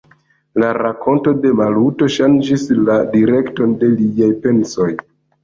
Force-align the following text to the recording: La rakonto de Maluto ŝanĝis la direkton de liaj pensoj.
La 0.61 0.69
rakonto 0.77 1.33
de 1.43 1.51
Maluto 1.59 2.07
ŝanĝis 2.15 2.65
la 2.89 2.97
direkton 3.13 3.77
de 3.85 3.93
liaj 4.01 4.33
pensoj. 4.49 4.91